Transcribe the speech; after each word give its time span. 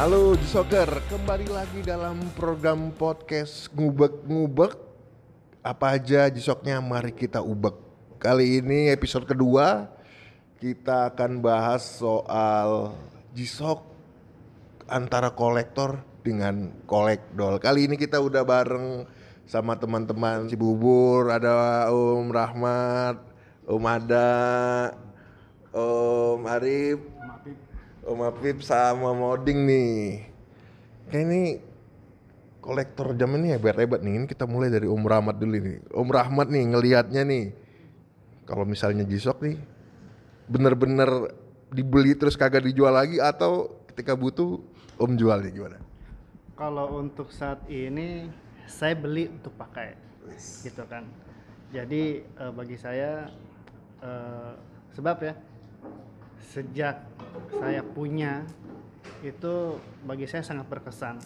Halo 0.00 0.32
Soccer, 0.48 0.88
kembali 1.12 1.52
lagi 1.52 1.84
dalam 1.84 2.24
program 2.32 2.88
podcast 2.88 3.68
ngubek-ngubek. 3.76 4.72
Apa 5.60 6.00
aja 6.00 6.24
jisoknya? 6.32 6.80
Mari 6.80 7.12
kita 7.12 7.44
ubek. 7.44 7.76
Kali 8.16 8.64
ini 8.64 8.88
episode 8.88 9.28
kedua 9.28 9.92
Kita 10.56 11.12
akan 11.12 11.44
bahas 11.44 12.00
soal 12.00 12.96
jisok 13.36 13.84
antara 14.88 15.36
kolektor 15.36 16.00
dengan 16.24 16.72
kolekdol. 16.88 17.60
Kali 17.60 17.84
ini 17.84 18.00
kita 18.00 18.24
udah 18.24 18.40
bareng 18.40 19.04
sama 19.44 19.76
teman-teman. 19.76 20.48
Si 20.48 20.56
Bubur 20.56 21.28
Ada 21.28 21.92
Om 21.92 22.32
Rahmat, 22.32 23.20
Om 23.68 23.84
Ada, 23.84 24.32
Om 25.76 26.40
Arif, 26.48 27.04
Om 27.04 27.69
sama 28.60 29.12
Moding 29.12 29.66
nih. 29.66 30.24
Kayak 31.10 31.24
ini 31.26 31.42
kolektor 32.60 33.12
jam 33.16 33.34
ini 33.36 33.56
hebat-hebat 33.56 34.00
nih. 34.04 34.14
Ini 34.22 34.26
kita 34.28 34.44
mulai 34.44 34.70
dari 34.70 34.86
Om 34.86 35.04
Rahmat 35.04 35.36
dulu 35.40 35.56
nih. 35.58 35.76
Om 35.90 36.08
Rahmat 36.08 36.46
nih 36.48 36.64
ngelihatnya 36.70 37.22
nih. 37.24 37.46
Kalau 38.46 38.64
misalnya 38.66 39.06
Jisok 39.06 39.42
nih 39.46 39.56
bener-bener 40.50 41.30
dibeli 41.70 42.18
terus 42.18 42.34
kagak 42.34 42.66
dijual 42.66 42.90
lagi 42.90 43.22
atau 43.22 43.70
ketika 43.94 44.18
butuh 44.18 44.58
Om 44.98 45.16
jual 45.16 45.38
nih 45.40 45.52
gimana? 45.54 45.78
Kalau 46.58 47.00
untuk 47.00 47.32
saat 47.32 47.64
ini 47.72 48.28
saya 48.68 48.92
beli 48.92 49.32
untuk 49.32 49.56
pakai, 49.56 49.96
gitu 50.60 50.84
kan. 50.84 51.08
Jadi 51.72 52.20
eh, 52.20 52.52
bagi 52.52 52.76
saya 52.76 53.32
eh, 54.04 54.52
sebab 54.92 55.16
ya 55.24 55.34
sejak 56.48 57.04
saya 57.52 57.84
punya 57.84 58.42
itu 59.20 59.76
bagi 60.08 60.24
saya 60.24 60.40
sangat 60.40 60.66
berkesan. 60.66 61.20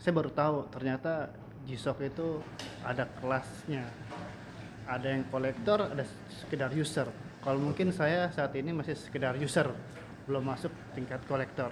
Saya 0.00 0.12
baru 0.14 0.30
tahu 0.32 0.56
ternyata 0.72 1.28
G-Shock 1.68 2.00
itu 2.00 2.40
ada 2.80 3.04
kelasnya. 3.20 3.84
Ada 4.88 5.20
yang 5.20 5.28
kolektor, 5.28 5.84
ada 5.84 6.00
sekedar 6.32 6.72
user. 6.72 7.12
Kalau 7.44 7.60
mungkin 7.60 7.92
saya 7.92 8.32
saat 8.32 8.56
ini 8.56 8.72
masih 8.72 8.96
sekedar 8.96 9.36
user, 9.36 9.68
belum 10.24 10.48
masuk 10.48 10.72
tingkat 10.96 11.20
kolektor. 11.28 11.68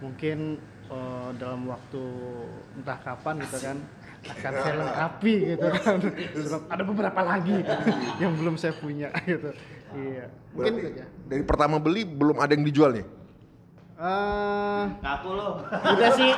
Mungkin 0.00 0.56
eh, 0.88 1.30
dalam 1.36 1.68
waktu 1.68 2.02
entah 2.80 2.96
kapan 3.04 3.44
gitu 3.44 3.58
kan 3.60 3.76
akan 4.26 4.52
saya 4.56 4.74
lengkapi 4.80 5.34
gitu 5.52 5.68
kan. 5.68 5.96
Ada 6.72 6.82
beberapa 6.82 7.20
lagi 7.20 7.60
yang 8.24 8.32
belum 8.40 8.56
saya 8.56 8.72
punya 8.72 9.12
gitu. 9.28 9.52
Iya. 9.92 10.32
Mungkin 10.56 10.72
Berarti 10.72 10.80
gitu 10.80 10.98
ya. 11.04 11.06
Dari 11.26 11.42
pertama 11.42 11.76
beli 11.82 12.06
belum 12.06 12.38
ada 12.38 12.54
yang 12.54 12.62
dijual 12.62 12.94
nih? 12.94 13.06
Eh, 13.96 14.84
Ngaku 15.00 15.28
lo. 15.32 15.64
udah 15.72 16.10
sih. 16.12 16.32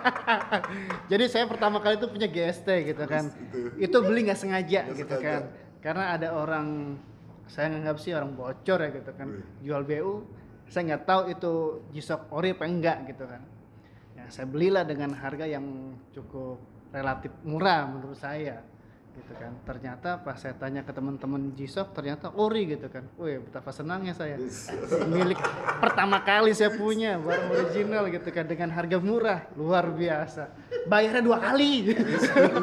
Jadi 1.10 1.24
saya 1.32 1.48
pertama 1.48 1.80
kali 1.80 1.96
itu 1.96 2.06
punya 2.12 2.28
GST 2.28 2.68
gitu 2.92 3.04
kan. 3.08 3.32
Itu 3.80 4.04
beli 4.04 4.28
nggak 4.28 4.36
sengaja 4.38 4.84
gitu 4.92 5.16
kan. 5.16 5.48
Karena 5.80 6.12
ada 6.14 6.36
orang 6.36 7.00
saya 7.48 7.72
nganggap 7.72 7.96
sih 7.96 8.12
orang 8.12 8.36
bocor 8.36 8.78
ya 8.84 8.90
gitu 8.92 9.10
kan. 9.16 9.28
Jual 9.64 9.82
BU, 9.88 10.28
saya 10.68 10.82
nggak 10.92 11.04
tahu 11.08 11.22
itu 11.32 11.52
G-Shock 11.96 12.28
ori 12.36 12.52
apa 12.52 12.64
enggak 12.68 12.98
gitu 13.16 13.24
kan. 13.24 13.40
Ya, 14.12 14.28
saya 14.28 14.44
belilah 14.44 14.84
dengan 14.84 15.16
harga 15.16 15.48
yang 15.48 15.96
cukup 16.12 16.60
relatif 16.92 17.32
murah 17.48 17.88
menurut 17.88 18.20
saya 18.20 18.60
gitu 19.18 19.32
kan. 19.34 19.52
Ternyata 19.66 20.22
pas 20.22 20.38
saya 20.38 20.54
tanya 20.54 20.86
ke 20.86 20.92
teman-teman 20.94 21.50
G-Shock 21.58 21.92
ternyata 21.92 22.30
ori 22.38 22.70
gitu 22.70 22.86
kan. 22.86 23.02
Wih, 23.18 23.42
betapa 23.42 23.74
senangnya 23.74 24.14
saya. 24.14 24.38
Milik 25.14 25.38
pertama 25.82 26.22
kali 26.22 26.54
saya 26.54 26.70
punya 26.78 27.18
barang 27.18 27.50
original 27.50 28.06
gitu 28.08 28.30
kan 28.30 28.46
dengan 28.46 28.70
harga 28.70 28.98
murah, 29.02 29.50
luar 29.58 29.90
biasa. 29.90 30.54
Bayarnya 30.86 31.22
dua 31.26 31.38
kali. 31.42 31.92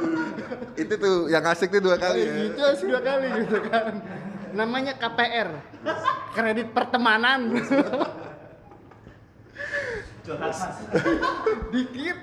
Itu 0.81 0.93
tuh 0.99 1.27
yang 1.31 1.43
asik 1.47 1.71
tuh 1.71 1.83
dua 1.83 1.95
kali 1.99 2.23
ya. 2.23 2.33
gitu 2.47 2.59
harus 2.59 2.81
dua 2.83 3.01
kali 3.03 3.27
gitu 3.43 3.57
kan. 3.67 3.93
Namanya 4.55 4.95
KPR. 4.95 5.49
Kredit 6.31 6.71
pertemanan. 6.71 7.51
Dikit. 11.71 12.17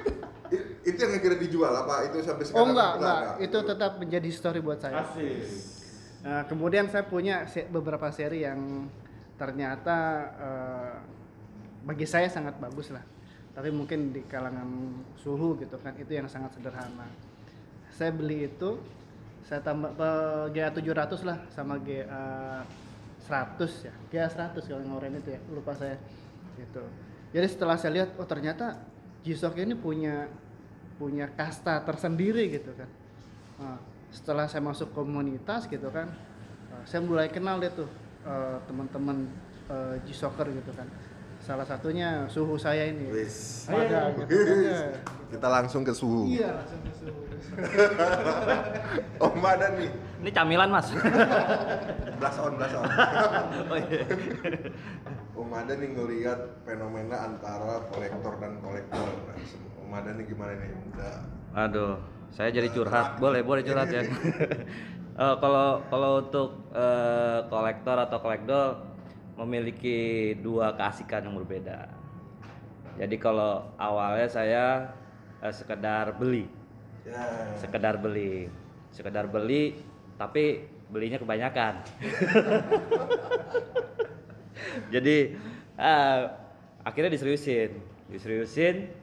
Itu 0.82 0.98
yang 0.98 1.19
kira 1.19 1.37
dijual 1.38 1.70
apa 1.72 2.10
itu 2.10 2.19
sampai 2.20 2.43
Oh 2.43 2.48
sekarang? 2.48 2.69
enggak, 2.75 2.93
Enggak, 2.93 2.98
enggak. 2.98 3.19
enggak. 3.22 3.47
Itu 3.47 3.59
tetap 3.62 3.93
menjadi 3.98 4.28
story 4.31 4.60
buat 4.60 4.78
saya. 4.82 5.06
Asik. 5.06 5.47
Nah, 6.22 6.43
kemudian 6.47 6.87
saya 6.87 7.03
punya 7.03 7.43
beberapa 7.70 8.06
seri 8.10 8.43
yang 8.43 8.87
ternyata 9.34 9.97
eh, 10.38 10.94
bagi 11.82 12.06
saya 12.06 12.26
sangat 12.26 12.59
bagus 12.59 12.91
lah. 12.91 13.03
Tapi 13.53 13.69
mungkin 13.69 14.15
di 14.15 14.22
kalangan 14.25 14.66
suhu 15.19 15.59
gitu 15.60 15.76
kan 15.82 15.94
itu 15.98 16.15
yang 16.15 16.26
sangat 16.26 16.54
sederhana. 16.56 17.06
Saya 17.93 18.10
beli 18.10 18.47
itu 18.47 18.78
saya 19.43 19.62
tambah 19.62 19.91
eh, 19.99 20.47
GA 20.54 20.70
700 20.70 21.26
lah 21.26 21.38
sama 21.50 21.78
GA 21.82 22.62
100 23.22 23.87
ya. 23.87 23.94
GA 24.10 24.26
100 24.26 24.62
kalau 24.66 24.82
yang 24.82 24.94
oranye 24.94 25.19
itu 25.22 25.31
ya, 25.34 25.41
lupa 25.50 25.75
saya. 25.78 25.94
Gitu. 26.59 26.82
Jadi 27.32 27.47
setelah 27.49 27.76
saya 27.78 28.03
lihat 28.03 28.14
oh 28.19 28.26
ternyata 28.26 28.82
G-Shock 29.22 29.59
ini 29.59 29.75
punya 29.75 30.26
punya 30.97 31.28
kasta 31.32 31.80
tersendiri 31.82 32.48
gitu 32.53 32.72
kan. 32.76 32.91
Nah, 33.60 33.78
setelah 34.12 34.44
saya 34.47 34.60
masuk 34.60 34.92
komunitas 34.92 35.64
gitu 35.66 35.88
kan, 35.88 36.12
eh, 36.72 36.84
saya 36.84 37.00
mulai 37.00 37.32
kenal 37.32 37.58
deh 37.60 37.72
tuh 37.72 37.88
eh, 38.26 38.58
teman-teman 38.69 39.26
eh, 39.70 39.97
G-Soccer 40.04 40.52
gitu 40.52 40.72
kan. 40.76 40.88
Salah 41.42 41.66
satunya 41.66 42.31
suhu 42.31 42.54
saya 42.54 42.86
ini. 42.86 43.10
Wis. 43.10 43.66
Gitu 43.66 43.82
kan. 43.91 44.14
ya. 44.62 44.94
Kita 45.26 45.48
langsung 45.50 45.82
ke 45.82 45.91
suhu. 45.91 46.31
Iya 46.31 46.54
langsung 46.54 46.81
ke 46.86 46.92
suhu. 46.94 47.20
Om 49.26 49.42
ada 49.42 49.75
nih. 49.75 49.91
Ini 50.22 50.31
camilan 50.31 50.70
mas. 50.70 50.94
Blast 52.22 52.38
on, 52.38 52.54
blast 52.54 52.78
on. 52.78 52.86
oh 53.75 53.78
iya. 53.91 54.06
Om 55.34 55.50
ada 55.50 55.72
nih 55.75 55.88
ngelihat 55.98 56.62
fenomena 56.62 57.26
antara 57.26 57.91
kolektor 57.91 58.38
dan 58.38 58.62
kolektor. 58.62 59.08
Nah, 59.26 59.36
Om 59.92 60.00
ada 60.00 60.16
nih 60.16 60.25
gimana 60.25 60.56
nih? 60.56 60.72
Udah 60.88 61.14
Aduh, 61.53 62.00
saya 62.32 62.48
jadi 62.48 62.72
curhat. 62.72 63.20
Boleh, 63.20 63.44
boleh 63.44 63.60
curhat 63.60 63.92
ya. 63.92 64.08
Eh, 65.12 65.36
kalau 65.44 65.84
kalau 65.92 66.25
untuk 66.25 66.72
eh, 66.72 67.44
kolektor 67.53 68.00
atau 68.00 68.16
kolektor 68.16 68.81
memiliki 69.36 70.32
dua 70.41 70.72
keasikan 70.72 71.28
yang 71.28 71.36
berbeda. 71.36 71.84
Jadi 72.97 73.20
kalau 73.20 73.60
awalnya 73.76 74.25
saya 74.25 74.88
eh, 75.44 75.52
sekedar 75.52 76.16
beli, 76.16 76.48
ya. 77.04 77.28
sekedar 77.60 78.00
beli, 78.00 78.48
sekedar 78.88 79.28
beli, 79.28 79.84
tapi 80.16 80.64
belinya 80.88 81.20
kebanyakan. 81.20 81.84
Jadi 84.97 85.16
eh, 85.76 86.20
akhirnya 86.88 87.12
diseriusin, 87.12 87.76
diseriusin. 88.08 89.01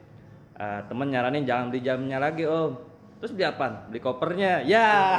Eh, 0.60 0.80
temen 0.92 1.08
nyaranin 1.08 1.48
jangan 1.48 1.72
beli 1.72 1.80
jamnya 1.80 2.20
lagi 2.20 2.44
om. 2.44 2.76
Terus 3.16 3.32
beli 3.32 3.48
apa? 3.48 3.88
Beli 3.88 3.96
kopernya. 3.96 4.60
Ya. 4.60 5.16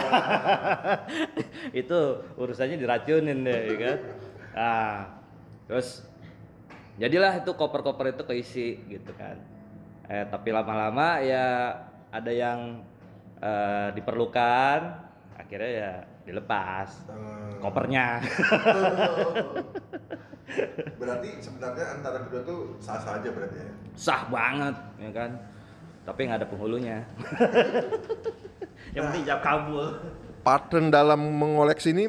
Itu 1.82 2.22
urusannya 2.38 2.78
diracunin 2.78 3.42
deh, 3.42 3.62
ya 3.74 3.76
kan. 3.82 3.98
Nah, 4.54 4.94
terus 5.66 6.06
jadilah 7.02 7.40
itu 7.42 7.56
koper-koper 7.56 8.14
itu 8.14 8.24
keisi 8.28 8.84
gitu 8.86 9.16
kan. 9.18 9.40
Eh, 10.12 10.28
tapi 10.28 10.52
lama-lama 10.52 11.24
ya 11.24 11.74
ada 12.12 12.30
yang 12.30 12.84
eh, 13.42 13.96
diperlukan, 13.98 14.80
akhirnya 15.52 15.72
ya 15.76 15.92
dilepas 16.24 16.90
Eh, 17.12 17.60
kopernya. 17.60 18.24
berarti 20.96 21.30
sebenarnya 21.40 22.00
antara 22.00 22.24
kedua 22.24 22.42
tuh 22.44 22.60
sah-sah 22.80 23.20
aja 23.20 23.30
berarti 23.32 23.58
ya. 23.60 23.72
sah 23.96 24.28
banget 24.28 24.76
ya 25.00 25.12
kan 25.12 25.32
tapi 26.04 26.20
nggak 26.24 26.40
ada 26.40 26.48
penghulunya 26.48 26.98
yang 28.96 29.04
penting 29.08 29.24
jawab 29.24 29.44
kabul 29.44 29.88
Pattern 30.42 30.88
dalam 30.88 31.20
mengoleksi 31.20 31.92
ini 31.92 32.06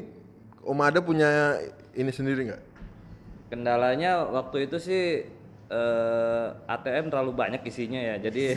Om 0.62 0.78
ada 0.78 0.98
punya 0.98 1.58
ini 1.92 2.10
sendiri 2.10 2.46
nggak? 2.46 2.62
kendalanya 3.50 4.22
waktu 4.24 4.66
itu 4.66 4.78
sih 4.78 5.26
eh, 5.72 6.46
ATM 6.68 7.08
terlalu 7.08 7.32
banyak 7.32 7.64
isinya 7.64 7.98
ya 7.98 8.14
jadi 8.20 8.52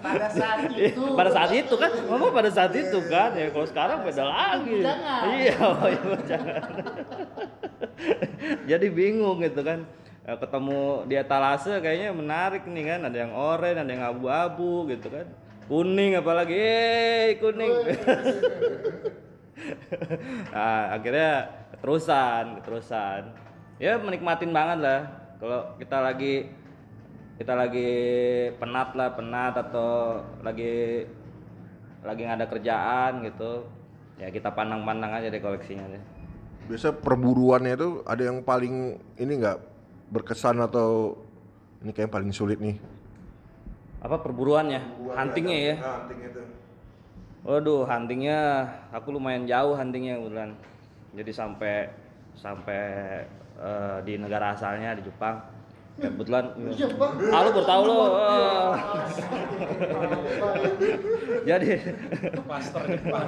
Pada 0.00 0.28
saat 0.30 0.60
itu. 0.78 1.02
pada 1.18 1.30
saat 1.30 1.50
itu 1.54 1.74
kan 1.74 1.90
mama 2.06 2.26
pada 2.30 2.50
saat 2.50 2.72
itu 2.74 2.98
kan 3.10 3.34
ya 3.34 3.50
kalau 3.50 3.66
sekarang 3.66 3.98
beda 4.06 4.24
lagi. 4.24 4.78
Jangan. 4.82 5.22
iya 5.34 5.56
oh, 5.58 5.88
iya, 5.90 6.16
jangan 6.26 6.62
jadi 8.70 8.86
bingung 8.90 9.42
gitu 9.42 9.60
kan. 9.66 9.82
Eh, 10.20 10.36
ketemu 10.36 11.08
di 11.08 11.14
etalase 11.16 11.72
kayaknya 11.80 12.12
menarik 12.14 12.62
nih 12.68 12.84
kan 12.94 13.00
ada 13.10 13.16
yang 13.16 13.32
oranye 13.34 13.80
ada 13.82 13.90
yang 13.90 14.04
abu-abu 14.06 14.86
gitu 14.92 15.10
kan. 15.10 15.26
Kuning 15.70 16.18
apalagi 16.18 16.58
eh 16.58 17.38
kuning 17.38 17.70
nah, 20.52 20.90
akhirnya 20.96 21.30
keterusan 21.76 22.60
keterusan. 22.60 23.22
Ya 23.80 23.96
menikmatin 23.96 24.52
banget 24.52 24.78
lah. 24.84 25.00
Kalau 25.40 25.60
kita 25.80 25.98
lagi 26.04 26.52
kita 27.40 27.56
lagi 27.56 27.90
penat 28.60 28.92
lah 28.92 29.16
penat 29.16 29.56
atau 29.56 30.20
lagi 30.44 31.08
lagi 32.04 32.20
nggak 32.20 32.36
ada 32.36 32.48
kerjaan 32.52 33.24
gitu 33.24 33.64
ya 34.20 34.28
kita 34.28 34.52
pandang-pandang 34.52 35.16
aja 35.16 35.32
deh 35.32 35.40
koleksinya 35.40 35.88
deh. 35.88 36.02
Biasa 36.68 36.92
perburuannya 36.92 37.72
itu 37.72 38.04
ada 38.04 38.22
yang 38.28 38.44
paling 38.44 39.00
ini 39.16 39.32
nggak 39.40 39.58
berkesan 40.12 40.60
atau 40.60 41.16
ini 41.80 41.96
kayak 41.96 42.12
yang 42.12 42.14
paling 42.14 42.32
sulit 42.36 42.60
nih. 42.60 42.76
apa 44.00 44.16
perburuannya? 44.16 44.80
Huntingnya 45.12 45.58
ya? 45.60 45.74
Hunting 45.76 46.20
itu. 46.24 46.42
Waduh, 47.40 47.88
huntingnya 47.88 48.68
aku 48.92 49.16
lumayan 49.16 49.48
jauh 49.48 49.72
huntingnya 49.72 50.20
kebetulan. 50.20 50.50
Jadi 51.16 51.32
sampai 51.32 51.88
sampai 52.36 52.82
eh, 53.56 53.98
di 54.04 54.20
negara 54.20 54.52
asalnya 54.52 54.92
di 54.92 55.02
Jepang. 55.08 55.40
Ya, 56.00 56.08
kebetulan. 56.08 56.44
Ah, 57.32 57.40
lu 57.44 57.50
baru 57.52 57.66
tahu 57.66 57.82
lo. 57.84 57.96
Ah. 58.16 58.72
Jadi 61.48 61.68
Jepang. 62.28 63.26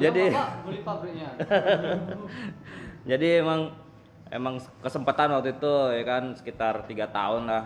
Jadi- 0.00 0.32
Bapak 0.32 0.52
beli 0.64 0.80
pabriknya. 0.84 1.28
jadi 3.08 3.40
emang 3.40 3.72
emang 4.28 4.60
kesempatan 4.84 5.32
waktu 5.32 5.56
itu 5.56 5.74
ya 5.96 6.04
kan 6.04 6.36
sekitar 6.36 6.84
tiga 6.84 7.08
tahun 7.08 7.48
lah 7.48 7.64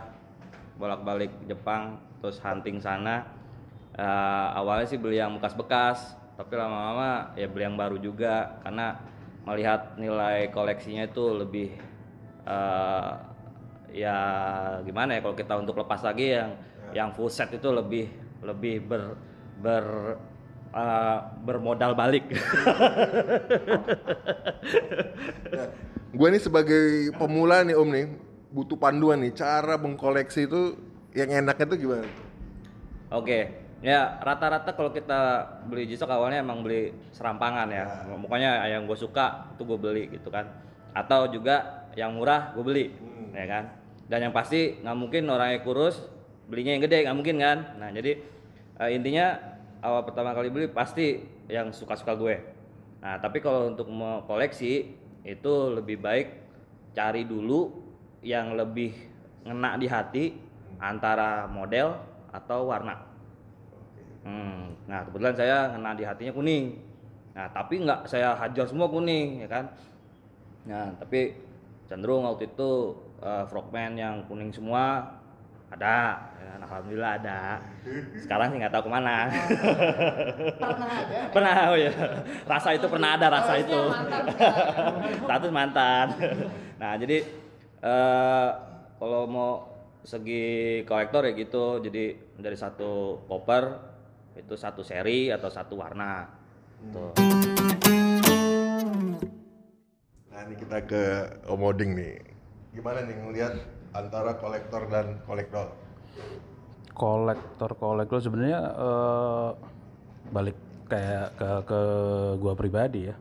bolak-balik 0.78 1.34
Jepang 1.50 1.98
terus 2.22 2.38
hunting 2.38 2.78
sana 2.78 3.26
Eh, 3.92 4.48
awalnya 4.56 4.88
sih 4.88 4.96
beli 4.96 5.20
yang 5.20 5.36
bekas-bekas 5.36 6.16
tapi 6.32 6.56
lama-lama 6.56 7.36
ya 7.36 7.44
beli 7.44 7.68
yang 7.68 7.76
baru 7.76 8.00
juga 8.00 8.56
karena 8.64 8.96
melihat 9.44 10.00
nilai 10.00 10.48
koleksinya 10.48 11.04
itu 11.12 11.20
lebih 11.36 11.76
eh, 12.48 13.10
ya 13.92 14.18
gimana 14.80 15.12
ya 15.12 15.20
kalau 15.20 15.36
kita 15.36 15.60
untuk 15.60 15.76
lepas 15.76 16.00
lagi 16.00 16.40
yang 16.40 16.56
yang 16.96 17.12
full 17.12 17.28
set 17.28 17.52
itu 17.52 17.68
lebih 17.68 18.08
lebih 18.40 18.80
ber 18.80 19.12
ber 19.60 20.16
eh, 20.72 21.18
bermodal 21.44 21.92
balik 21.92 22.32
Gue 26.16 26.28
nih 26.32 26.40
sebagai 26.40 27.12
pemula 27.20 27.60
nih 27.60 27.76
Om 27.76 27.88
nih 27.92 28.08
butuh 28.56 28.80
panduan 28.80 29.20
nih 29.20 29.36
cara 29.36 29.76
mengkoleksi 29.76 30.48
itu 30.48 30.80
yang 31.12 31.44
enaknya 31.44 31.68
tuh 31.68 31.76
gimana? 31.76 32.08
Oke, 33.12 33.61
ya 33.82 34.22
rata-rata 34.22 34.72
kalau 34.78 34.94
kita 34.94 35.42
beli 35.66 35.90
G-Shock 35.90 36.08
awalnya 36.08 36.40
emang 36.40 36.62
beli 36.62 36.94
serampangan 37.10 37.66
ya. 37.68 37.84
Pokoknya 38.14 38.62
yang 38.70 38.86
gue 38.86 38.94
suka 38.94 39.50
itu 39.52 39.66
gue 39.66 39.78
beli 39.78 40.04
gitu 40.14 40.30
kan. 40.30 40.46
Atau 40.94 41.28
juga 41.34 41.84
yang 41.98 42.14
murah 42.14 42.54
gue 42.54 42.64
beli, 42.64 42.86
ya 43.34 43.44
kan. 43.50 43.64
Dan 44.06 44.30
yang 44.30 44.34
pasti 44.34 44.80
nggak 44.80 44.96
mungkin 44.96 45.26
orangnya 45.28 45.60
kurus 45.66 45.98
belinya 46.46 46.78
yang 46.78 46.82
gede 46.86 46.98
nggak 47.04 47.16
mungkin 47.18 47.36
kan. 47.42 47.58
Nah 47.82 47.90
jadi 47.90 48.22
eh, 48.80 48.90
intinya 48.94 49.36
awal 49.82 50.06
pertama 50.06 50.30
kali 50.32 50.48
beli 50.48 50.66
pasti 50.70 51.20
yang 51.50 51.74
suka-suka 51.74 52.14
gue. 52.14 52.36
Nah 53.02 53.18
tapi 53.18 53.42
kalau 53.42 53.66
untuk 53.66 53.90
mau 53.90 54.22
koleksi 54.24 54.94
itu 55.26 55.54
lebih 55.74 55.98
baik 55.98 56.28
cari 56.94 57.26
dulu 57.26 57.72
yang 58.22 58.54
lebih 58.54 58.94
ngena 59.42 59.74
di 59.74 59.86
hati 59.90 60.24
antara 60.78 61.50
model 61.50 61.98
atau 62.30 62.70
warna. 62.70 63.11
Hmm, 64.22 64.78
nah 64.86 65.02
kebetulan 65.02 65.34
saya 65.34 65.56
ngena 65.74 65.90
di 65.98 66.04
hatinya 66.06 66.32
kuning. 66.34 66.78
Nah 67.34 67.46
tapi 67.50 67.82
nggak 67.82 68.06
saya 68.06 68.38
hajar 68.38 68.66
semua 68.70 68.86
kuning 68.86 69.42
ya 69.42 69.48
kan. 69.50 69.64
Nah 70.66 70.94
tapi 71.02 71.34
cenderung 71.90 72.24
waktu 72.30 72.46
itu 72.46 72.94
eh, 73.18 73.44
frogman 73.50 73.98
yang 73.98 74.22
kuning 74.30 74.54
semua 74.54 75.18
ada, 75.72 76.20
ya 76.36 76.44
kan? 76.52 76.58
alhamdulillah 76.68 77.12
ada. 77.18 77.40
Sekarang 78.20 78.52
sih 78.52 78.60
nggak 78.60 78.72
tahu 78.76 78.84
ke 78.86 78.92
mana. 78.92 79.16
Pernah 80.60 80.90
ada. 80.92 81.18
pernah 81.34 81.54
oh 81.72 81.78
ya, 81.80 81.92
rasa 82.44 82.68
itu 82.76 82.86
pernah 82.92 83.10
ada 83.16 83.26
rasa 83.32 83.52
itu. 83.56 83.80
Status 85.24 85.50
mantan. 85.50 86.06
nah 86.76 86.92
jadi 87.00 87.24
eh, 87.80 88.48
kalau 89.00 89.24
mau 89.26 89.50
segi 90.04 90.82
kolektor 90.84 91.24
ya 91.24 91.32
gitu, 91.34 91.80
jadi 91.80 92.20
dari 92.36 92.58
satu 92.58 93.24
koper 93.26 93.91
itu 94.38 94.54
satu 94.54 94.80
seri 94.80 95.28
atau 95.32 95.48
satu 95.52 95.80
warna. 95.80 96.28
Tuh. 96.92 97.12
Nah 100.30 100.40
ini 100.48 100.54
kita 100.58 100.78
ke 100.84 101.04
Omoding 101.48 101.96
nih. 101.96 102.16
Gimana 102.72 103.04
nih 103.04 103.16
ngelihat 103.16 103.54
antara 103.92 104.36
kolektor 104.40 104.88
dan 104.88 105.20
kolektor? 105.28 105.68
kolektor 106.92 107.72
kolektor 107.80 108.20
sebenarnya 108.20 108.60
eh, 108.68 109.50
balik 110.28 110.56
kayak 110.92 111.32
ke 111.40 111.50
ke 111.64 111.80
gua 112.36 112.52
pribadi 112.52 113.08
ya 113.08 113.16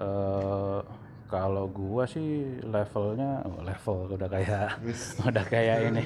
Eh, 0.00 0.80
kalau 1.28 1.68
gua 1.68 2.08
sih 2.08 2.58
levelnya 2.64 3.44
oh, 3.44 3.60
level 3.60 4.16
udah 4.16 4.28
kayak 4.30 4.80
udah 5.28 5.44
kayak 5.44 5.92
ini 5.92 6.04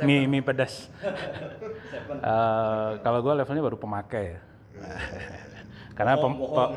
mie 0.00 0.26
mie 0.26 0.40
pedas 0.40 0.74
Eh, 2.14 2.90
kalau 3.00 3.20
gua 3.20 3.36
levelnya 3.36 3.62
baru 3.62 3.76
pemakai 3.76 4.24
ya 4.30 4.40
karena 5.94 6.16
pem- 6.16 6.40
pe- 6.40 6.72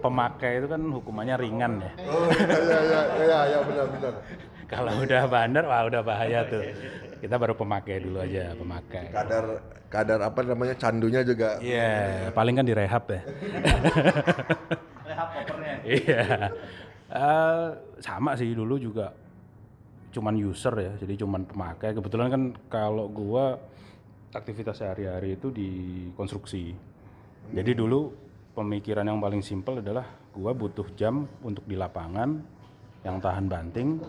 pemakai 0.00 0.52
itu 0.56 0.66
kan 0.66 0.82
hukumannya 0.86 1.34
ringan 1.34 1.72
ya 1.80 1.92
Oh 2.04 2.28
iya 2.28 2.78
iya 2.80 3.00
iya 3.16 3.38
iya 3.46 3.58
benar 3.60 3.86
benar. 3.88 4.12
kalau 4.72 4.92
udah 4.96 5.22
bandar 5.26 5.64
wah 5.64 5.82
udah 5.82 6.02
bahaya 6.02 6.44
tuh 6.44 6.62
kita 7.18 7.34
baru 7.34 7.54
pemakai 7.54 8.00
dulu 8.00 8.20
aja 8.20 8.52
pemakai 8.52 9.10
Kadar 9.10 9.44
kadar 9.86 10.18
apa 10.20 10.40
namanya 10.42 10.74
candunya 10.74 11.22
juga. 11.22 11.56
Iya, 11.58 12.28
paling 12.30 12.54
kan 12.54 12.66
direhab 12.66 13.06
ya. 13.06 13.20
Rehab 15.00 15.28
kopernya. 15.32 15.74
Iya. 15.96 16.22
Eh, 17.06 17.66
sama 18.00 18.34
sih 18.34 18.50
dulu 18.50 18.76
juga 18.76 19.14
cuman 20.16 20.34
user 20.40 20.72
ya, 20.72 20.92
jadi 20.96 21.20
cuman 21.20 21.44
pemakai. 21.44 21.92
Kebetulan 21.92 22.32
kan 22.32 22.42
kalau 22.72 23.12
gua 23.12 23.60
aktivitas 24.32 24.80
sehari-hari 24.80 25.36
itu 25.36 25.52
di 25.52 25.70
konstruksi. 26.16 26.72
Jadi 27.52 27.72
dulu 27.76 28.10
pemikiran 28.56 29.04
yang 29.04 29.20
paling 29.20 29.44
simpel 29.44 29.84
adalah 29.84 30.08
gua 30.32 30.56
butuh 30.56 30.88
jam 30.96 31.28
untuk 31.44 31.68
di 31.68 31.76
lapangan 31.76 32.40
yang 33.04 33.20
tahan 33.20 33.46
banting, 33.46 34.00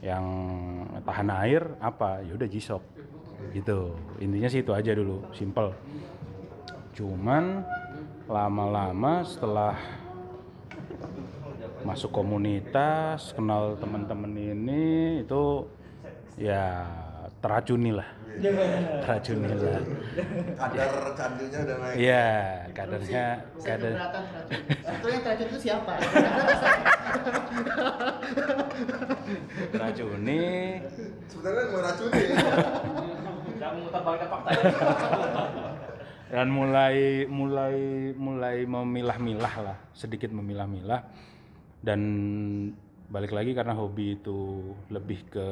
yang 0.00 0.24
tahan 1.02 1.28
air 1.44 1.62
apa? 1.82 2.22
Ya 2.22 2.38
udah 2.38 2.48
G-Shock. 2.48 2.84
Gitu. 3.52 3.94
Intinya 4.22 4.48
sih 4.50 4.62
itu 4.62 4.72
aja 4.74 4.94
dulu, 4.94 5.26
simple. 5.34 5.74
Cuman 6.94 7.62
lama-lama 8.26 9.22
setelah 9.22 9.78
masuk 11.86 12.10
komunitas, 12.10 13.34
kenal 13.34 13.78
teman-teman 13.78 14.32
ini 14.34 15.22
itu 15.22 15.66
ya 16.38 16.86
teracuni 17.38 17.94
lah. 17.94 18.08
Teracuni 19.02 19.50
lah. 19.50 19.82
Kadar 20.54 21.10
candunya 21.18 21.58
udah 21.58 21.76
naik. 21.82 21.94
Iya, 21.98 22.26
kadarnya 22.70 23.24
kadar. 23.66 23.92
Sebetulnya 24.78 25.14
yang 25.14 25.24
teracun 25.26 25.46
itu 25.50 25.58
siapa? 25.58 25.92
teracuni. 29.74 30.46
Sebenarnya 31.26 31.64
meracuni 31.74 32.20
ya. 32.30 32.36
Jangan 33.58 33.74
muter 33.82 34.02
balik 34.06 34.28
fakta 34.30 34.50
ya. 34.54 34.62
dan 36.28 36.46
mulai 36.52 37.24
mulai 37.24 37.76
mulai 38.12 38.56
memilah-milah 38.68 39.54
lah 39.64 39.76
sedikit 39.96 40.28
memilah-milah 40.28 41.00
dan 41.84 42.00
balik 43.08 43.32
lagi 43.32 43.56
karena 43.56 43.72
hobi 43.72 44.20
itu 44.20 44.60
lebih 44.92 45.24
ke 45.32 45.48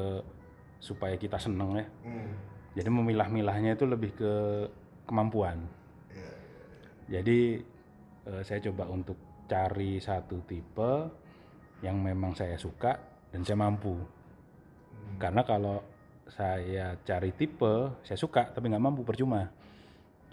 supaya 0.83 1.17
kita 1.17 1.41
seneng 1.41 1.81
ya. 1.81 1.87
Hmm. 2.05 2.33
jadi 2.77 2.93
memilah-milahnya 2.93 3.81
itu 3.81 3.89
lebih 3.89 4.13
ke 4.13 4.35
kemampuan. 5.09 5.65
Jadi 7.07 7.63
eh, 8.27 8.43
saya 8.43 8.59
coba 8.69 8.91
untuk 8.91 9.17
cari 9.47 10.03
satu 10.03 10.43
tipe 10.43 10.93
yang 11.81 12.03
memang 12.03 12.35
saya 12.35 12.59
suka 12.59 12.99
dan 13.31 13.47
saya 13.47 13.57
mampu. 13.57 13.95
Karena 15.17 15.47
kalau 15.47 15.81
saya 16.27 16.99
cari 17.07 17.31
tipe 17.39 18.03
saya 18.03 18.19
suka 18.19 18.51
tapi 18.51 18.69
nggak 18.69 18.85
mampu 18.85 19.07
percuma. 19.07 19.47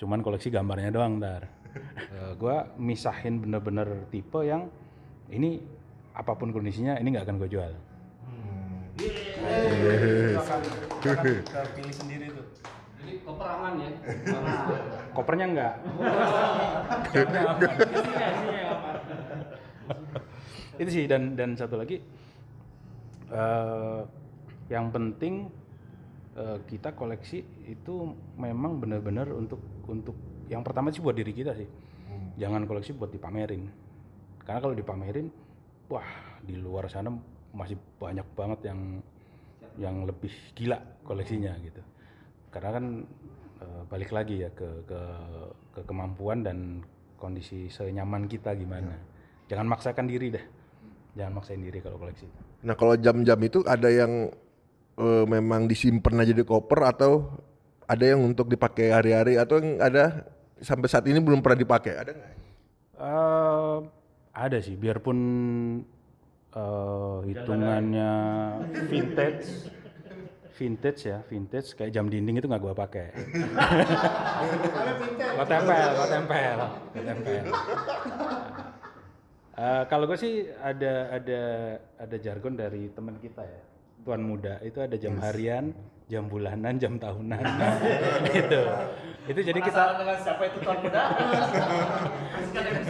Cuman 0.01 0.25
koleksi 0.25 0.49
gambarnya 0.49 0.91
doang 0.91 1.21
ntar 1.21 1.63
Eh, 2.13 2.31
gua 2.37 2.69
misahin 2.77 3.41
bener-bener 3.41 4.05
tipe 4.13 4.45
yang 4.45 4.69
ini 5.33 5.57
apa 6.13 6.31
pun 6.37 6.53
kondisinya 6.53 6.97
ini 7.01 7.09
nggak 7.13 7.25
akan 7.25 7.37
gue 7.41 7.49
jual. 7.49 7.73
Pilih 11.73 11.93
sendiri 11.97 12.29
tuh 12.29 12.45
Jadi 13.03 13.13
koper 13.25 13.47
aman 13.49 13.73
ya. 13.81 13.89
kopernya 15.11 15.45
enggak 15.49 15.75
itu 20.79 20.89
sih 20.89 21.05
dan 21.05 21.37
dan 21.37 21.53
satu 21.53 21.77
lagi 21.77 21.99
eh 23.33 24.01
yang 24.71 24.89
penting 24.89 25.51
eh, 26.39 26.57
kita 26.65 26.95
koleksi 26.95 27.43
itu 27.67 28.15
memang 28.39 28.79
benar-benar 28.79 29.29
untuk 29.35 29.59
untuk 29.85 30.15
yang 30.47 30.63
pertama 30.63 30.89
sih 30.93 31.01
buat 31.03 31.15
diri 31.17 31.33
kita 31.33 31.55
sih. 31.57 31.67
Jangan 32.37 32.65
koleksi 32.65 32.97
buat 32.97 33.13
dipamerin. 33.13 33.69
Karena 34.41 34.59
kalau 34.59 34.75
dipamerin 34.75 35.29
wah 35.89 36.39
di 36.43 36.55
luar 36.59 36.87
sana 36.91 37.11
masih 37.53 37.77
banyak 38.01 38.25
banget 38.33 38.59
yang 38.73 38.79
yang 39.77 40.05
lebih 40.05 40.31
gila 40.53 40.77
koleksinya 41.05 41.53
gitu. 41.61 41.81
Karena 42.53 42.69
kan 42.77 42.85
eh, 43.61 43.81
balik 43.89 44.13
lagi 44.13 44.45
ya 44.45 44.49
ke 44.53 44.85
ke 44.85 45.01
ke 45.73 45.81
kemampuan 45.85 46.45
dan 46.45 46.85
kondisi 47.17 47.71
senyaman 47.71 48.27
kita 48.29 48.53
gimana. 48.53 48.93
Jangan 49.49 49.67
maksakan 49.69 50.05
diri 50.09 50.33
deh. 50.33 50.45
Jangan 51.13 51.33
maksain 51.37 51.61
diri 51.61 51.79
kalau 51.81 51.97
koleksi. 52.01 52.25
Nah 52.65 52.73
kalau 52.73 52.97
jam-jam 52.97 53.37
itu 53.41 53.61
ada 53.65 53.89
yang 53.89 54.29
eh, 54.97 55.25
memang 55.25 55.65
disimpan 55.69 56.21
aja 56.25 56.33
di 56.33 56.45
koper 56.45 56.79
atau 56.89 57.29
ada 57.85 58.05
yang 58.05 58.23
untuk 58.23 58.49
dipakai 58.49 58.93
hari-hari 58.93 59.37
atau 59.37 59.59
yang 59.59 59.77
ada 59.77 60.25
sampai 60.63 60.87
saat 60.87 61.05
ini 61.05 61.19
belum 61.19 61.43
pernah 61.43 61.59
dipakai? 61.59 61.93
Ada 61.97 62.11
nggak? 62.13 62.33
Eh, 63.03 63.77
ada 64.33 64.57
sih 64.59 64.73
biarpun 64.73 65.19
eh, 66.53 67.17
hitungannya 67.29 68.11
vintage 68.89 69.69
vintage 70.53 71.09
ya 71.09 71.25
vintage 71.25 71.73
kayak 71.73 71.93
jam 71.93 72.05
dinding 72.09 72.37
itu 72.37 72.45
nggak 72.45 72.61
gua 72.61 72.77
pakai. 72.77 73.09
Lo 75.33 75.43
tempel 75.49 75.87
lo 75.97 76.05
tempel 76.05 76.57
lo 76.61 77.01
tempel. 77.01 77.45
Eh, 79.53 79.83
kalau 79.85 80.09
gue 80.09 80.17
sih 80.17 80.49
ada 80.65 81.13
ada 81.13 81.41
ada 82.01 82.15
jargon 82.17 82.57
dari 82.57 82.89
teman 82.89 83.21
kita 83.21 83.45
ya 83.45 83.61
tuan 84.03 84.19
muda 84.19 84.59
itu 84.59 84.83
ada 84.83 84.99
jam 84.99 85.15
harian 85.23 85.71
jam 86.11 86.27
bulanan 86.27 86.75
jam 86.75 86.99
tahunan 86.99 87.39
itu 88.43 88.61
itu 89.23 89.39
jadi 89.39 89.59
kita 89.63 90.03
dengan 90.03 90.17
siapa 90.19 90.43
itu 90.51 90.57
tuan 90.59 90.77
muda? 90.83 91.01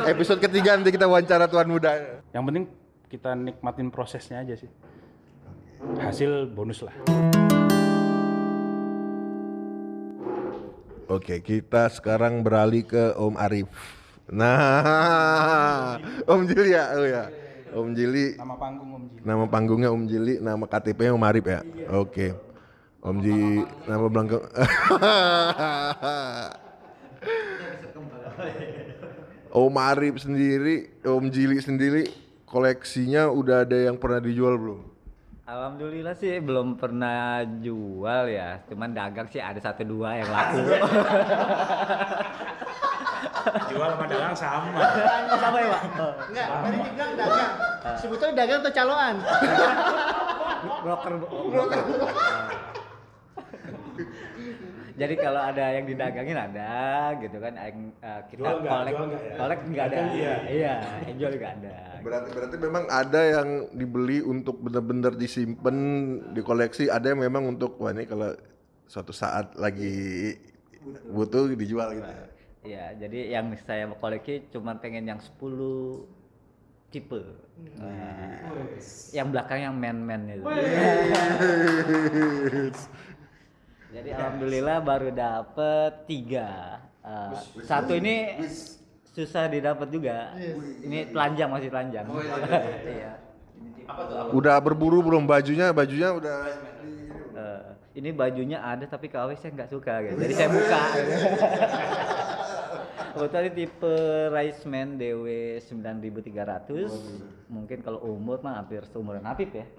Episode 0.09 0.41
ketiga 0.41 0.73
nanti 0.73 0.89
kita 0.89 1.05
wawancara 1.05 1.45
tuan 1.45 1.69
muda. 1.69 1.93
Yang 2.33 2.43
penting 2.49 2.65
kita 3.05 3.37
nikmatin 3.37 3.93
prosesnya 3.93 4.41
aja 4.41 4.57
sih. 4.57 4.65
Hasil 6.01 6.49
bonus 6.49 6.81
lah. 6.81 6.95
Oke 11.05 11.45
kita 11.45 11.85
sekarang 11.93 12.41
beralih 12.41 12.81
ke 12.81 13.13
Om 13.13 13.37
Arif. 13.37 13.69
Nah 14.33 16.01
Om 16.33 16.49
Jili 16.49 16.73
ya, 16.73 16.97
oh 16.97 17.05
ya. 17.05 17.42
Om 17.73 17.97
Jili 17.97 18.37
Nama 18.37 18.55
panggung 18.55 18.89
Om 18.93 19.03
Jin. 19.09 19.21
Nama 19.25 19.45
panggungnya 19.49 19.89
Om 19.89 20.05
Jili, 20.05 20.37
nama 20.37 20.69
KTP-nya 20.69 21.17
Om 21.17 21.25
Arif 21.25 21.49
ya. 21.49 21.65
Oke. 21.97 22.37
Om 23.03 23.19
Ji, 23.19 23.67
nama 23.83 24.07
belakang. 24.07 24.47
Om 29.53 29.77
Arif 29.77 30.17
sendiri, 30.23 30.87
Om 31.03 31.27
Jili 31.27 31.59
sendiri, 31.59 32.07
koleksinya 32.47 33.27
udah 33.27 33.67
ada 33.67 33.75
yang 33.75 33.99
pernah 33.99 34.23
dijual 34.23 34.55
belum? 34.55 34.79
Alhamdulillah 35.43 36.15
sih 36.15 36.39
belum 36.39 36.79
pernah 36.79 37.43
jual 37.59 38.31
ya, 38.31 38.63
cuman 38.71 38.95
dagang 38.95 39.27
sih 39.27 39.43
ada 39.43 39.59
satu 39.59 39.83
dua 39.83 40.23
yang 40.23 40.31
laku. 40.31 40.63
Jual 43.69 43.89
sama 43.89 44.05
dagang 44.05 44.35
sama. 44.35 44.79
Sama 45.33 45.57
ya, 45.57 45.67
Pak? 45.69 45.81
Enggak, 46.29 46.47
tadi 46.47 46.77
dibilang 46.79 47.13
dagang. 47.15 47.51
Sebetulnya 47.99 48.33
dagang 48.35 48.59
atau 48.61 48.73
caloan? 48.73 49.15
broker 50.63 51.13
broker 51.27 51.79
jadi 54.93 55.13
kalau 55.17 55.41
ada 55.41 55.65
yang 55.73 55.85
didagangin 55.89 56.37
ada 56.37 56.71
gitu 57.17 57.41
kan 57.41 57.53
yang 57.57 57.89
eh, 57.97 58.21
kita 58.29 58.39
Jual 58.39 58.57
nggak? 58.61 58.71
kolek 58.71 58.93
Jual 58.93 59.07
nggak 59.09 59.23
ya? 59.23 59.35
kolek 59.41 59.59
nggak 59.65 59.85
ada 59.89 59.97
Iya. 60.13 60.35
iya 60.45 60.73
yang 61.03 61.17
jual 61.17 61.31
nggak 61.33 61.53
ada 61.59 61.75
Berarti 62.03 62.29
berarti 62.29 62.55
memang 62.59 62.83
ada 62.85 63.21
yang 63.23 63.49
dibeli 63.71 64.19
untuk 64.19 64.59
benar-benar 64.59 65.15
disimpan, 65.15 65.75
dikoleksi, 66.35 66.91
ada 66.91 67.15
yang 67.15 67.23
memang 67.23 67.47
untuk 67.47 67.79
wah 67.79 67.89
ini 67.89 68.03
kalau 68.03 68.35
suatu 68.85 69.15
saat 69.15 69.55
lagi 69.55 70.35
butuh 71.07 71.47
dijual 71.55 71.95
gitu. 71.95 72.11
Ya. 72.63 72.67
Iya, 72.67 72.85
jadi 73.05 73.19
yang 73.39 73.45
saya 73.67 73.91
koleksi 73.91 74.47
cuma 74.51 74.75
pengen 74.79 75.03
yang 75.07 75.19
10 75.19 76.07
tipe. 76.89 77.21
Nah, 77.77 78.39
yang 79.11 79.27
belakang 79.33 79.59
yang 79.65 79.75
man-man 79.75 80.29
itu. 80.29 80.45
jadi 83.93 84.09
alhamdulillah 84.17 84.77
baru 84.81 85.09
dapet 85.13 85.91
tiga. 86.09 86.81
Eh, 87.03 87.33
satu 87.65 87.97
ini 87.97 88.45
susah 89.11 89.49
didapat 89.49 89.89
juga. 89.89 90.33
Ini 90.85 91.09
telanjang 91.11 91.49
masih 91.51 91.69
telanjang. 91.69 92.05
Iya. 92.85 93.11
Udah 94.31 94.55
berburu 94.63 95.03
belum 95.03 95.27
bajunya? 95.27 95.75
Bajunya 95.75 96.15
udah 96.15 96.37
Eh, 97.33 97.61
ini 97.97 98.13
bajunya 98.13 98.61
ada 98.61 98.85
tapi 98.85 99.09
KW 99.09 99.33
saya 99.41 99.57
nggak 99.57 99.69
suka 99.73 100.05
gitu. 100.05 100.21
Jadi 100.21 100.33
saya 100.37 100.49
buka. 100.53 100.83
Kebetulan 103.13 103.45
ini 103.45 103.53
tipe 103.53 103.95
Riceman 104.33 104.97
DW 104.97 105.25
9300. 105.61 106.89
Mungkin 107.45 107.85
kalau 107.85 108.01
umur 108.09 108.41
mah 108.41 108.57
hampir 108.57 108.81
seumuran 108.89 109.21
Apip 109.21 109.53
ya. 109.53 109.69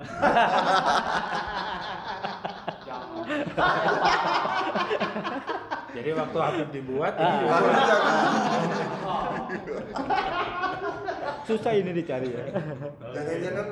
Jadi 5.94 6.10
waktu 6.14 6.38
Habib 6.38 6.68
dibuat 6.74 7.14
Ah. 7.18 7.38
ini 7.38 7.46
Susah 11.44 11.72
ini 11.76 11.90
dicari 11.92 12.30
ya. 12.32 12.44
Jangan-jangan 13.12 13.66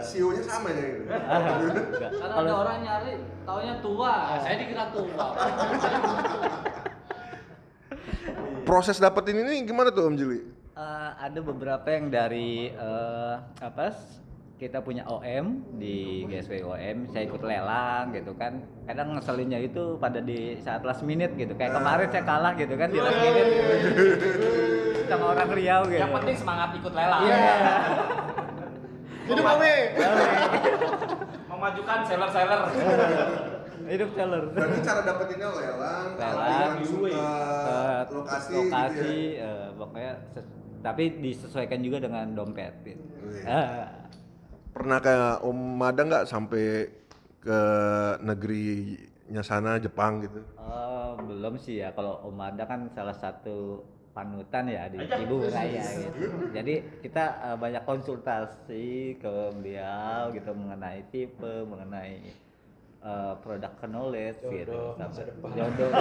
CEO-nya 0.00 0.42
sama 0.46 0.70
ya 0.72 0.80
gitu. 0.80 1.02
Enggak. 1.12 2.10
Karena 2.16 2.34
ada 2.40 2.52
orang 2.56 2.78
nyari, 2.80 3.12
taunya 3.44 3.74
tua. 3.84 4.14
Saya 4.40 4.56
dikira 4.62 4.84
tua. 4.94 5.26
Proses 8.68 9.00
dapetin 9.00 9.40
ini 9.40 9.64
gimana 9.64 9.88
tuh 9.88 10.12
Om 10.12 10.16
Jili? 10.20 10.44
Eh, 10.76 11.10
ada 11.16 11.40
beberapa 11.40 11.88
yang 11.88 12.12
dari 12.12 12.68
eh, 12.68 13.34
apa 13.64 13.96
kita 14.60 14.84
punya 14.84 15.08
OM 15.08 15.64
di 15.80 16.28
GSW 16.28 16.68
OM 16.68 17.08
saya 17.08 17.24
ikut 17.24 17.40
lelang 17.40 18.12
gitu 18.12 18.36
kan 18.36 18.60
kadang 18.84 19.16
ngeselinnya 19.16 19.64
itu 19.64 19.96
pada 19.96 20.20
di 20.20 20.60
saat 20.60 20.84
last 20.84 21.00
minute 21.06 21.32
gitu 21.38 21.54
kayak 21.56 21.78
kemarin 21.78 22.10
saya 22.12 22.26
kalah 22.26 22.52
gitu 22.58 22.74
kan 22.76 22.90
di 22.92 22.98
last 23.00 23.22
minute 23.22 23.48
sama 25.08 25.24
orang 25.32 25.48
Riau 25.48 25.80
gitu 25.88 26.02
Yang 26.04 26.12
penting 26.20 26.36
semangat 26.36 26.68
ikut 26.76 26.92
lelang. 26.92 27.22
Iya. 27.24 27.56
Hidup. 29.28 29.44
Memajukan 31.48 31.98
seller-seller. 32.04 32.60
Hidup 33.88 34.10
seller 34.14 34.44
Berarti 34.52 34.78
cara 34.84 35.00
dapetinnya 35.02 35.48
lelang, 35.48 36.08
lelang 36.14 36.76
langsung 36.78 37.02
ke 37.04 37.10
ke 37.10 38.14
lokasi, 38.14 38.52
lokasi 38.54 39.00
gitu 39.00 39.40
ya. 39.40 39.48
eh, 39.48 39.66
pokoknya 39.74 40.12
tapi 40.78 41.04
disesuaikan 41.18 41.80
juga 41.82 41.98
dengan 41.98 42.26
dompet 42.38 42.70
gitu. 42.86 43.02
Ah. 43.42 43.90
Pernah 44.70 44.98
kayak 45.02 45.42
Om 45.42 45.58
Mada 45.74 46.02
nggak 46.06 46.26
sampai 46.30 46.86
ke 47.42 47.60
negerinya 48.22 49.42
sana 49.42 49.82
Jepang 49.82 50.22
gitu? 50.22 50.38
Oh, 50.54 51.18
belum 51.18 51.58
sih 51.58 51.82
ya. 51.82 51.90
Kalau 51.98 52.22
Om 52.30 52.38
Ada 52.38 52.62
kan 52.62 52.86
salah 52.94 53.16
satu 53.16 53.82
panutan 54.14 54.66
ya 54.70 54.86
di 54.90 54.98
Ibu 55.02 55.50
Raya 55.50 55.82
gitu. 55.82 56.26
Jadi 56.54 56.74
kita 57.02 57.24
eh, 57.42 57.56
banyak 57.58 57.82
konsultasi 57.82 59.18
ke 59.18 59.34
beliau 59.58 60.30
gitu 60.30 60.50
mengenai 60.54 61.06
tipe, 61.10 61.66
mengenai 61.66 62.22
eh, 62.98 63.32
produk 63.40 63.72
knowledge 63.84 64.38
gitu. 64.42 64.72
Jodoh, 64.72 64.94
sama- 64.94 65.08
masa 65.08 65.22
depan. 65.24 65.48
Jodoh. 65.54 65.90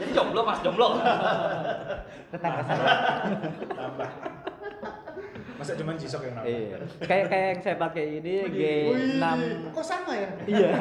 Jadi 0.00 0.10
jomblo 0.12 0.40
mas 0.42 0.58
jomblo. 0.60 0.88
Tetangga 2.30 2.62
saya. 2.64 2.86
tambah. 3.70 4.10
Masa 5.60 5.76
cuma 5.76 5.92
jisok 5.92 6.24
yang 6.24 6.34
nambah? 6.40 6.48
Iya. 6.48 6.76
Kayak 7.04 7.26
kayak 7.28 7.46
yang 7.52 7.60
saya 7.60 7.76
pakai 7.76 8.04
ini 8.16 8.34
G6 8.48 9.24
Kok 9.76 9.84
sama 9.84 10.12
ya? 10.16 10.28
Iya. 10.48 10.72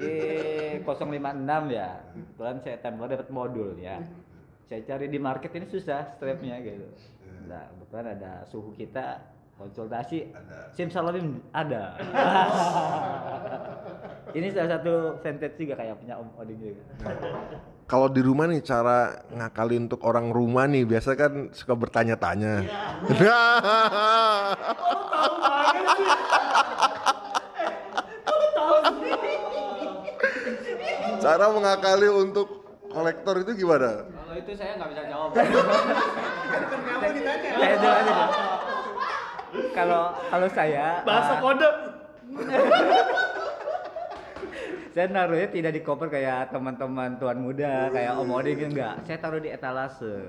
G056 0.00 1.52
ya. 1.68 1.88
Kebetulan 2.08 2.56
saya 2.64 2.76
tempel 2.80 3.06
dapat 3.06 3.28
modul 3.28 3.76
ya. 3.76 4.00
Saya 4.64 4.80
cari 4.88 5.12
di 5.12 5.20
market 5.20 5.52
ini 5.52 5.68
susah 5.68 6.08
strapnya 6.08 6.56
gitu. 6.64 6.88
Nah, 7.44 7.68
kebetulan 7.68 8.16
ada 8.16 8.32
suhu 8.48 8.72
kita 8.72 9.20
konsultasi 9.58 10.32
simsalabim 10.72 11.40
ada 11.52 11.96
ini 14.38 14.48
salah 14.52 14.70
satu 14.80 15.20
vintage 15.20 15.56
juga 15.60 15.74
kayak 15.76 15.96
punya 16.00 16.16
om 16.16 16.28
oding 16.40 16.58
juga 16.60 16.82
Kalau 17.82 18.06
di 18.08 18.22
rumah 18.24 18.48
nih 18.48 18.64
cara 18.64 19.20
ngakalin 19.28 19.84
untuk 19.84 20.00
orang 20.08 20.32
rumah 20.32 20.64
nih 20.64 20.88
biasa 20.88 21.12
kan 21.12 21.52
suka 21.52 21.76
bertanya-tanya. 21.76 22.64
cara 31.22 31.46
mengakali 31.52 32.08
untuk 32.08 32.64
kolektor 32.90 33.44
itu 33.44 33.52
gimana? 33.60 34.08
Kalau 34.08 34.34
itu 34.40 34.52
saya 34.56 34.72
nggak 34.80 34.88
bisa 34.90 35.02
jawab. 35.06 35.30
aja 37.92 38.08
deh. 38.08 38.71
Kalau 39.76 40.12
kalau 40.28 40.48
saya 40.50 41.00
Bahasa 41.04 41.32
ah, 41.36 41.40
kode. 41.40 41.70
saya 44.92 45.08
naruhnya 45.08 45.48
tidak 45.48 45.72
di 45.72 45.80
koper 45.80 46.12
kayak 46.12 46.52
teman-teman 46.52 47.16
tuan 47.16 47.40
muda 47.40 47.88
kayak 47.88 48.12
om 48.20 48.28
oding 48.28 48.56
gitu, 48.60 48.68
enggak. 48.76 48.94
Saya 49.08 49.18
taruh 49.20 49.40
di 49.40 49.48
etalase. 49.48 50.28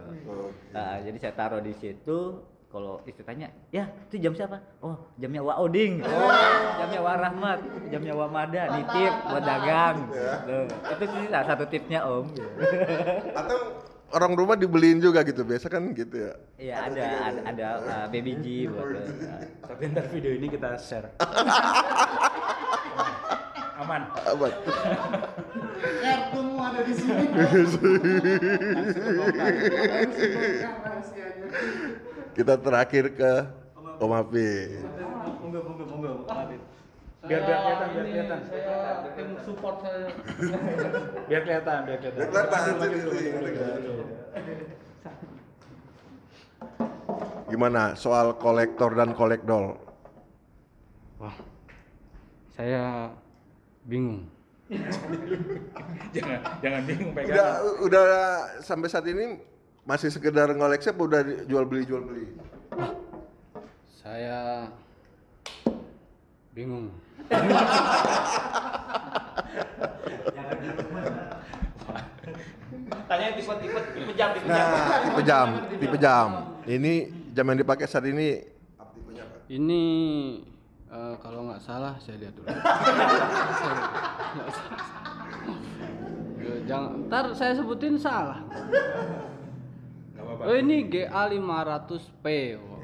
Nah, 0.72 1.04
jadi 1.04 1.18
saya 1.20 1.34
taruh 1.36 1.60
di 1.60 1.76
situ 1.76 2.40
kalau 2.74 2.98
istri 3.06 3.22
tanya 3.22 3.54
ya 3.70 3.86
itu 4.10 4.18
jam 4.18 4.34
siapa? 4.34 4.58
Oh 4.82 4.98
jamnya 5.22 5.46
wa 5.46 5.62
oding. 5.62 6.02
Oh. 6.02 6.32
Jamnya 6.82 7.00
wa 7.06 7.14
rahmat. 7.16 7.60
Jamnya 7.94 8.14
wa 8.18 8.28
mada. 8.28 8.64
Nitip 8.76 9.14
buat 9.30 9.44
dagang. 9.46 9.98
Tuh, 10.44 10.66
itu 10.68 11.04
sih 11.06 11.24
salah 11.30 11.48
satu 11.48 11.64
tipsnya 11.70 12.02
om. 12.02 12.26
Atau 13.38 13.58
orang 14.14 14.38
rumah 14.38 14.54
dibeliin 14.54 15.02
juga 15.02 15.26
gitu 15.26 15.42
biasa 15.42 15.68
kan 15.74 15.90
gitu 15.98 16.30
ya. 16.30 16.34
iya 16.62 16.76
ada 16.86 17.06
ada, 17.34 17.42
ada 17.50 17.68
uh, 17.82 18.06
baby 18.14 18.38
G 18.40 18.46
buat 18.72 18.94
uh, 18.94 19.42
Tapi 19.66 19.82
ntar 19.90 20.06
video 20.14 20.32
ini 20.38 20.48
kita 20.54 20.78
share. 20.78 21.10
Aman. 23.84 24.06
Apa? 24.16 24.48
Kartumu 26.06 26.56
ada 26.62 26.80
di 26.88 26.94
sini. 26.96 27.26
Kita 32.38 32.54
terakhir 32.62 33.12
ke 33.12 33.32
Om 34.04 34.12
monggo 35.44 35.60
monggo 35.64 35.84
monggo 35.86 36.12
Biar 37.24 37.40
biar 37.40 37.60
kelihatan, 37.64 37.88
biar 37.96 38.04
kelihatan. 38.04 38.40
Saya 38.52 39.08
tim 39.16 39.30
support 39.48 39.80
saya. 39.80 40.12
Biar 41.32 41.42
kelihatan, 41.48 41.78
biar 41.88 41.98
kelihatan. 42.04 42.28
Gimana 47.48 47.96
soal 47.96 48.36
kolektor 48.36 48.92
dan 48.92 49.16
kolekdol? 49.16 49.80
Wah, 51.24 51.36
saya 52.60 53.16
bingung. 53.88 54.28
jangan 56.12 56.40
jangan 56.60 56.82
bingung 56.84 57.12
Udah 57.14 57.24
pegangan. 57.24 57.84
udah 57.88 58.06
sampai 58.60 58.88
saat 58.92 59.06
ini 59.08 59.40
masih 59.88 60.12
sekedar 60.12 60.52
ngoleksi 60.52 60.92
apa 60.92 61.02
udah 61.08 61.22
jual 61.48 61.64
beli 61.64 61.88
jual 61.88 62.04
beli? 62.04 62.36
Saya 63.96 64.68
bingung. 66.52 66.92
Tanya 73.08 73.28
tipe-tipe 73.38 73.80
tipe 73.94 74.14
jam 74.18 74.30
tipe 74.34 74.48
jam 74.48 74.68
Nah, 74.74 75.00
tipe 75.06 75.22
jam, 75.22 75.48
tipe 75.78 75.98
jam. 76.02 76.28
Ini 76.66 76.94
jam 77.36 77.46
yang 77.52 77.60
dipakai 77.62 77.86
saat 77.86 78.06
ini 78.10 78.42
Ini 79.54 79.82
eh, 80.90 81.16
kalau 81.22 81.46
nggak 81.52 81.62
salah 81.62 82.00
saya 82.02 82.18
lihat 82.26 82.34
dulu. 82.34 82.48
Eh, 82.48 82.58
Jangan, 86.68 87.08
ntar 87.12 87.36
saya 87.36 87.54
sebutin 87.60 88.00
salah. 88.00 88.40
Oh 90.44 90.56
ini 90.56 90.88
GA 90.88 91.28
500P. 91.30 92.26
Oh, 92.58 92.80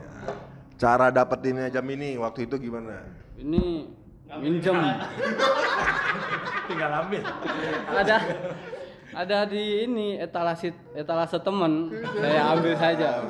cara 0.78 1.10
dapetinnya 1.10 1.72
jam 1.72 1.88
ini 1.90 2.20
waktu 2.20 2.46
itu 2.46 2.56
gimana? 2.60 3.04
Ini 3.40 3.88
minjem. 4.38 4.78
Tinggal 6.70 6.92
ambil. 7.02 7.24
ada 7.90 8.18
ada 9.10 9.38
di 9.50 9.90
ini 9.90 10.22
etalase 10.22 10.70
etalase 10.94 11.42
temen 11.42 11.90
saya 12.14 12.46
ambil 12.54 12.78
saja 12.78 13.26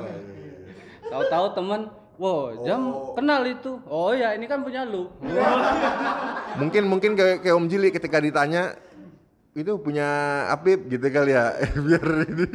tahu-tahu 1.07 1.45
temen 1.55 1.81
wow 2.19 2.51
jam 2.67 2.81
kenal 3.15 3.47
itu 3.47 3.79
oh 3.87 4.11
ya 4.11 4.35
ini 4.35 4.43
kan 4.43 4.59
punya 4.59 4.83
lu 4.83 5.07
Mungkin 6.59 6.83
mungkin 6.91 7.15
kayak, 7.15 7.47
kayak 7.47 7.55
Om 7.55 7.71
Jili 7.71 7.95
ketika 7.95 8.19
ditanya 8.19 8.75
itu 9.55 9.79
punya 9.79 10.03
Apip 10.51 10.91
gitu 10.91 11.07
kali 11.07 11.31
ya 11.31 11.55
biar 11.87 12.07
ini 12.27 12.47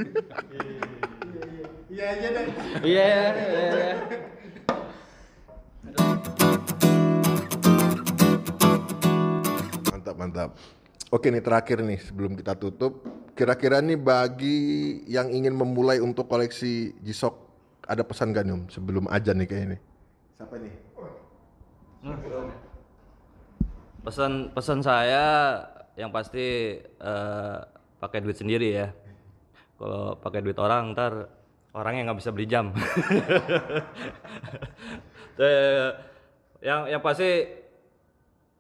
Iya 1.88 2.04
aja 2.10 2.28
deh. 2.28 2.46
iya 2.82 3.06
iya 3.08 3.64
iya. 3.72 3.94
Mantap 10.14 10.54
mantap. 10.54 10.82
Oke 11.12 11.30
nih 11.30 11.44
terakhir 11.44 11.78
nih 11.84 12.00
sebelum 12.02 12.34
kita 12.34 12.58
tutup, 12.58 13.06
kira-kira 13.38 13.78
nih 13.78 13.98
bagi 13.98 14.58
yang 15.06 15.30
ingin 15.30 15.54
memulai 15.54 16.02
untuk 16.02 16.26
koleksi 16.26 16.96
G-Shock 17.02 17.34
ada 17.86 18.02
pesan 18.02 18.32
gak 18.34 18.48
nih 18.48 18.54
Om 18.56 18.62
sebelum 18.72 19.04
aja 19.06 19.30
nih 19.36 19.46
kayak 19.46 19.64
ini? 19.68 19.78
Siapa 20.34 20.56
nih? 20.58 20.74
pesan 24.04 24.52
pesan 24.52 24.84
saya 24.84 25.24
yang 25.96 26.12
pasti 26.12 26.76
eh, 26.76 27.58
pakai 27.96 28.20
duit 28.20 28.36
sendiri 28.36 28.68
ya 28.76 28.92
kalau 29.80 30.20
pakai 30.20 30.44
duit 30.44 30.60
orang 30.60 30.92
ntar 30.92 31.32
orangnya 31.72 32.12
nggak 32.12 32.20
bisa 32.20 32.30
beli 32.30 32.44
jam 32.44 32.76
yang 36.68 36.92
yang 36.92 37.00
pasti 37.00 37.48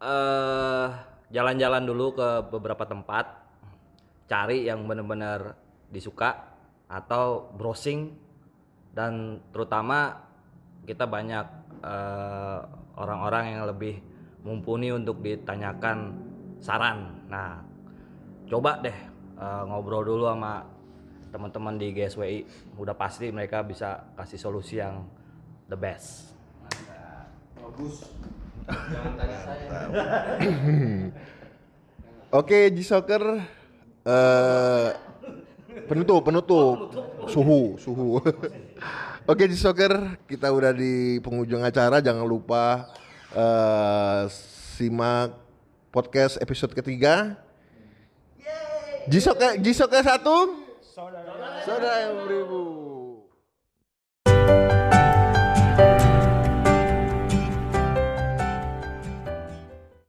eh 0.00 0.88
jalan-jalan 1.32 1.84
dulu 1.88 2.16
ke 2.16 2.28
beberapa 2.52 2.84
tempat 2.84 3.44
cari 4.28 4.64
yang 4.68 4.84
benar-benar 4.88 5.56
disuka 5.92 6.56
atau 6.88 7.52
browsing 7.54 8.12
dan 8.94 9.40
terutama 9.50 10.24
kita 10.84 11.08
banyak 11.08 11.46
eh, 11.82 12.58
orang-orang 12.94 13.44
yang 13.56 13.64
lebih 13.68 13.98
mumpuni 14.44 14.92
untuk 14.92 15.24
ditanyakan 15.24 16.12
saran. 16.60 17.26
Nah, 17.28 17.64
coba 18.46 18.80
deh 18.84 18.94
eh, 19.40 19.62
ngobrol 19.66 20.04
dulu 20.04 20.28
sama 20.28 20.62
teman-teman 21.34 21.74
di 21.80 21.90
GSWI. 21.90 22.38
Udah 22.78 22.94
pasti 22.94 23.32
mereka 23.34 23.66
bisa 23.66 24.14
kasih 24.14 24.38
solusi 24.38 24.78
yang 24.78 25.02
the 25.66 25.74
best. 25.76 26.30
Oke 32.34 32.72
G-Soccer 32.72 33.22
eh 34.04 34.88
penutup 35.84 36.24
penutup 36.24 36.76
suhu 37.28 37.76
suhu. 37.76 38.18
Oke 39.28 39.44
G-Soccer 39.48 40.18
kita 40.24 40.48
udah 40.50 40.72
di 40.72 41.20
penghujung 41.20 41.60
acara 41.60 42.00
jangan 42.00 42.24
lupa 42.24 42.88
eh 43.36 44.24
simak 44.74 45.36
podcast 45.92 46.40
episode 46.40 46.72
ketiga. 46.72 47.36
G-Soccer 49.06 49.60
G-Soccer 49.60 50.02
satu. 50.02 50.64
Saudara 51.64 52.08
yang 52.08 52.24
beribu. 52.24 52.63